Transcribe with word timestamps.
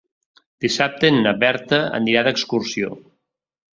Dissabte 0.65 1.11
na 1.17 1.33
Berta 1.43 1.81
anirà 1.99 2.25
d'excursió. 2.29 2.91